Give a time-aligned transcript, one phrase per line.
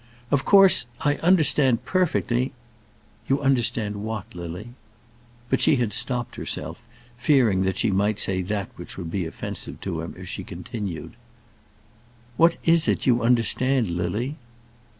[0.31, 2.53] Of course I understand perfectly"
[3.29, 4.69] "You understand what, Lily?"
[5.47, 6.81] But she had stopped herself,
[7.17, 11.13] fearing that she might say that which would be offensive to him if she continued.
[12.35, 14.37] "What is it you understand, Lily?"